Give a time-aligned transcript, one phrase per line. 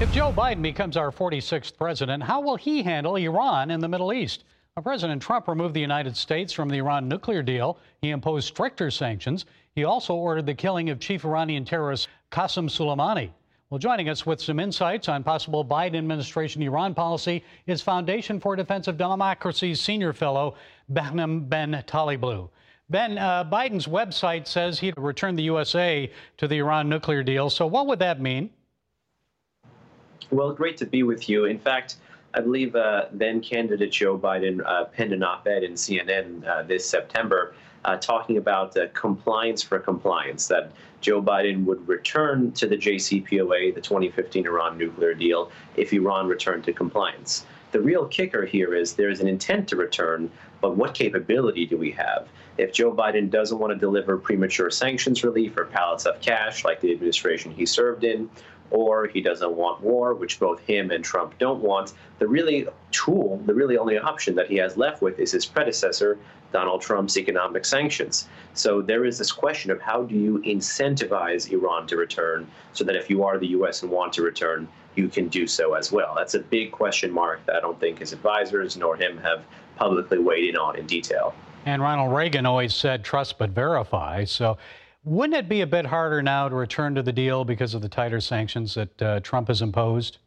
[0.00, 4.12] If Joe Biden becomes our 46th president, how will he handle Iran in the Middle
[4.12, 4.44] East?
[4.80, 7.78] President Trump removed the United States from the Iran nuclear deal.
[8.00, 9.44] He imposed stricter sanctions.
[9.74, 13.30] He also ordered the killing of chief Iranian terrorist Qasem Soleimani.
[13.70, 18.54] Well, joining us with some insights on possible Biden administration Iran policy is Foundation for
[18.54, 20.54] Defense of Democracies senior fellow,
[20.92, 22.50] Behnam Ben Taleblu.
[22.88, 27.50] Ben, uh, Biden's website says he'd return the USA to the Iran nuclear deal.
[27.50, 28.50] So, what would that mean?
[30.30, 31.46] Well, great to be with you.
[31.46, 31.96] In fact,
[32.34, 36.62] I believe uh, then candidate Joe Biden uh, penned an op ed in CNN uh,
[36.62, 37.54] this September
[37.84, 43.74] uh, talking about uh, compliance for compliance, that Joe Biden would return to the JCPOA,
[43.74, 47.46] the 2015 Iran nuclear deal, if Iran returned to compliance.
[47.70, 50.30] The real kicker here is there's an intent to return,
[50.60, 52.28] but what capability do we have?
[52.56, 56.80] If Joe Biden doesn't want to deliver premature sanctions relief or pallets of cash like
[56.80, 58.28] the administration he served in,
[58.70, 61.94] or he doesn't want war, which both him and Trump don't want.
[62.18, 66.18] The really tool, the really only option that he has left with is his predecessor,
[66.52, 68.28] Donald Trump's economic sanctions.
[68.54, 72.96] So there is this question of how do you incentivize Iran to return so that
[72.96, 73.82] if you are the U.S.
[73.82, 76.14] and want to return, you can do so as well.
[76.16, 79.44] That's a big question mark that I don't think his advisors nor him have
[79.76, 81.34] publicly weighed in on in detail.
[81.66, 84.24] And Ronald Reagan always said trust but verify.
[84.24, 84.56] So
[85.08, 87.88] wouldn't it be a bit harder now to return to the deal because of the
[87.88, 90.18] tighter sanctions that uh, Trump has imposed?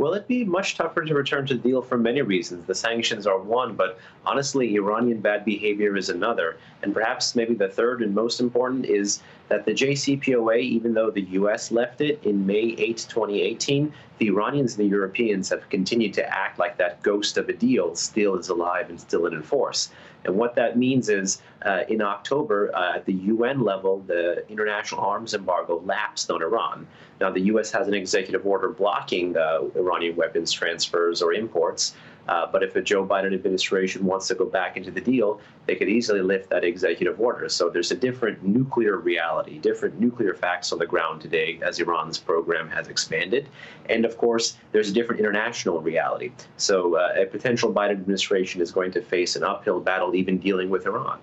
[0.00, 2.64] Well, it'd be much tougher to return to the deal for many reasons.
[2.64, 6.56] The sanctions are one, but honestly, Iranian bad behavior is another.
[6.82, 11.26] And perhaps maybe the third and most important is that the JCPOA, even though the
[11.32, 11.70] U.S.
[11.70, 16.58] left it in May 8, 2018, the Iranians and the Europeans have continued to act
[16.58, 19.90] like that ghost of a deal still is alive and still in force.
[20.24, 25.00] And what that means is uh, in October, uh, at the UN level, the international
[25.00, 26.86] arms embargo lapsed on Iran.
[27.20, 27.70] Now, the U.S.
[27.72, 31.94] has an executive order blocking the Iranian weapons transfers or imports.
[32.28, 35.76] Uh, but if a Joe Biden administration wants to go back into the deal, they
[35.76, 37.48] could easily lift that executive order.
[37.48, 42.18] So there's a different nuclear reality, different nuclear facts on the ground today as Iran's
[42.18, 43.48] program has expanded.
[43.88, 46.32] And of course, there's a different international reality.
[46.56, 50.70] So uh, a potential Biden administration is going to face an uphill battle even dealing
[50.70, 51.18] with Iran.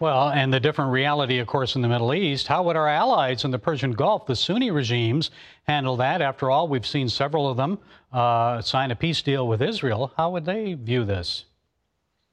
[0.00, 2.46] Well, and the different reality, of course, in the Middle East.
[2.46, 5.30] How would our allies in the Persian Gulf, the Sunni regimes,
[5.64, 6.22] handle that?
[6.22, 7.78] After all, we've seen several of them
[8.10, 10.10] uh, sign a peace deal with Israel.
[10.16, 11.44] How would they view this?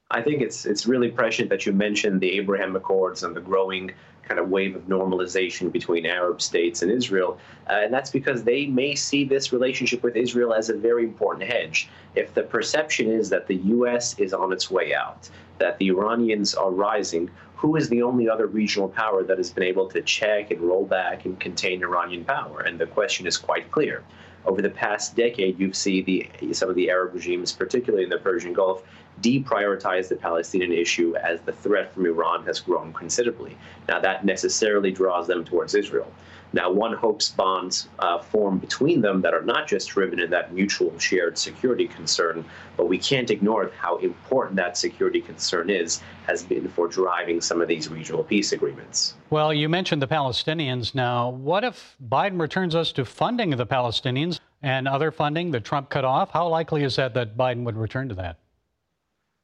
[0.10, 3.92] I think it's it's really prescient that you mentioned the Abraham Accords and the growing
[4.24, 7.38] kind of wave of normalization between Arab states and Israel.
[7.70, 11.50] Uh, and that's because they may see this relationship with Israel as a very important
[11.50, 11.90] hedge.
[12.16, 14.18] If the perception is that the U.S.
[14.20, 15.30] is on its way out,
[15.60, 19.64] that the Iranians are rising, who is the only other regional power that has been
[19.64, 22.62] able to check and roll back and contain Iranian power?
[22.62, 24.04] And the question is quite clear.
[24.46, 28.20] Over the past decade, you've seen the, some of the Arab regimes, particularly in the
[28.20, 28.84] Persian Gulf,
[29.22, 33.58] deprioritize the Palestinian issue as the threat from Iran has grown considerably.
[33.88, 36.12] Now, that necessarily draws them towards Israel.
[36.54, 40.54] Now, one hopes bonds uh, form between them that are not just driven in that
[40.54, 42.46] mutual shared security concern,
[42.78, 47.62] but we can't ignore how important that security concern is, has been for driving some
[47.62, 49.16] of these regional peace agreements.
[49.30, 50.96] Well, you mentioned the Palestinians.
[50.96, 55.90] Now, what if Biden returns us to funding the Palestinians and other funding that Trump
[55.90, 56.32] cut off?
[56.32, 58.38] How likely is that that Biden would return to that?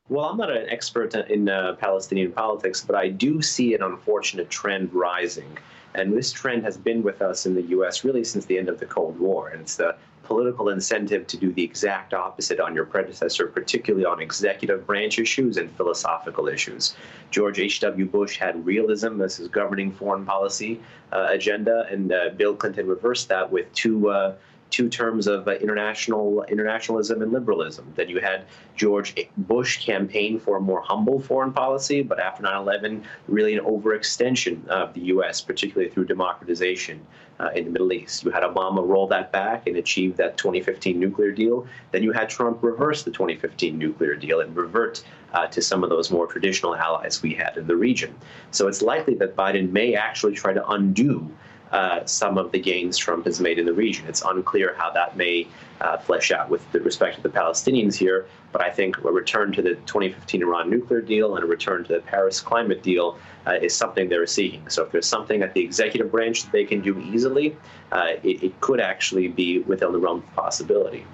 [0.09, 4.49] Well, I'm not an expert in uh, Palestinian politics, but I do see an unfortunate
[4.49, 5.57] trend rising.
[5.95, 8.03] And this trend has been with us in the U.S.
[8.03, 9.47] really since the end of the Cold War.
[9.49, 14.21] And it's the political incentive to do the exact opposite on your predecessor, particularly on
[14.21, 16.95] executive branch issues and philosophical issues.
[17.31, 18.05] George H.W.
[18.05, 20.81] Bush had realism as his governing foreign policy
[21.13, 24.35] uh, agenda, and uh, Bill Clinton reversed that with two uh,
[24.73, 27.85] two terms of uh, international internationalism and liberalism.
[27.95, 28.45] Then you had
[28.75, 34.67] George Bush campaign for a more humble foreign policy, but after 9/11, really an overextension
[34.67, 37.05] of the U.S., particularly through democratization
[37.39, 38.23] uh, in the Middle East.
[38.23, 41.67] You had Obama roll that back and achieve that 2015 nuclear deal.
[41.91, 45.03] Then you had Trump reverse the 2015 nuclear deal and revert
[45.33, 48.15] uh, to some of those more traditional allies we had in the region.
[48.49, 51.29] So it's likely that Biden may actually try to undo
[51.73, 54.05] uh, some of the gains Trump has made in the region.
[54.07, 55.47] It's unclear how that may
[55.81, 59.61] uh, flesh out with respect to the Palestinians here, but I think a return to
[59.63, 63.17] the 2015 Iran nuclear deal and a return to the Paris climate deal
[63.47, 64.69] uh, is something they're seeking.
[64.69, 67.57] So if there's something at the executive branch that they can do easily,
[67.91, 71.05] uh, it, it, could actually be within the realm of possibility.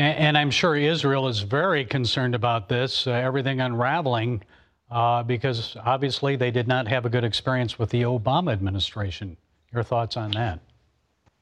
[0.00, 4.42] And, and I'm sure Israel is very concerned about this, uh, everything unraveling.
[4.90, 9.36] Uh, because obviously they did not have a good experience with the Obama administration.
[9.72, 10.60] Your thoughts on that?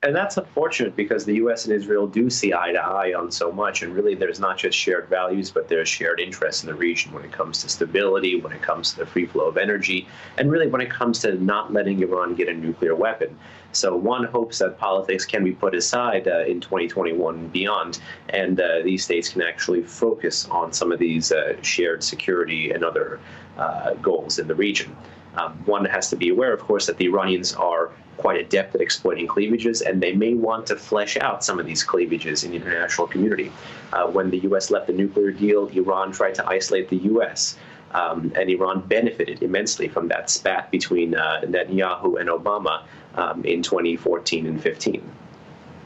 [0.06, 1.64] and that's unfortunate because the U.S.
[1.64, 4.78] and Israel do see eye to eye on so much, and really there's not just
[4.78, 8.52] shared values, but there's shared interests in the region when it comes to stability, when
[8.52, 10.06] it comes to the free flow of energy,
[10.38, 13.37] and really when it comes to not letting Iran get a nuclear weapon.
[13.73, 18.61] So one hopes that politics can be put aside uh, in 2021 and beyond, and
[18.61, 23.19] uh, these states can actually focus on some of these uh, shared security and other
[23.58, 24.94] uh, goals in the region.
[25.37, 28.81] Um, one has to be aware, of course, that the Iranians are quite adept at
[28.81, 32.56] exploiting cleavages, and they may want to flesh out some of these cleavages in the
[32.56, 33.53] international community.
[33.93, 34.71] Uh, when the U.S.
[34.71, 37.59] left the nuclear deal, Iran tried to isolate the U.S.
[37.93, 42.85] Um, and Iran benefited immensely from that spat between uh, Netanyahu and Obama
[43.15, 45.03] um, in 2014 and 15.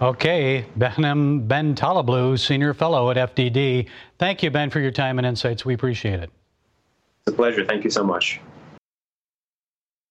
[0.00, 3.86] Okay, Behnam Ben Taleblu, Senior Fellow at FDD.
[4.18, 5.64] Thank you, Ben, for your time and insights.
[5.64, 6.30] We appreciate it.
[7.26, 7.66] It's a pleasure.
[7.66, 8.40] Thank you so much.